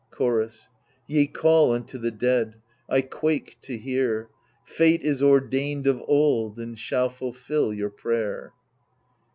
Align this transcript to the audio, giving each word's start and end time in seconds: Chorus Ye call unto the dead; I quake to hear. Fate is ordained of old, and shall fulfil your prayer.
Chorus 0.09 0.67
Ye 1.05 1.27
call 1.27 1.73
unto 1.73 1.99
the 1.99 2.09
dead; 2.09 2.55
I 2.89 3.01
quake 3.01 3.57
to 3.61 3.77
hear. 3.77 4.31
Fate 4.63 5.03
is 5.03 5.21
ordained 5.21 5.85
of 5.85 6.01
old, 6.07 6.57
and 6.57 6.75
shall 6.75 7.09
fulfil 7.09 7.71
your 7.71 7.91
prayer. 7.91 8.51